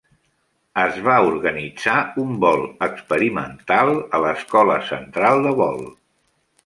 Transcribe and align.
Es 0.83 0.95
va 1.07 1.17
organitzar 1.25 1.97
un 2.23 2.33
"vol 2.45 2.65
experimental" 2.87 3.93
a 4.19 4.23
l'Escola 4.25 4.79
central 4.93 5.45
de 5.49 5.53
vol. 5.61 5.87